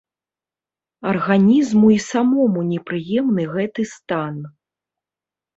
Арганізму 1.11 1.87
і 1.95 1.99
самому 2.09 2.59
непрыемны 2.71 3.47
гэты 3.53 3.81
стан. 3.95 4.35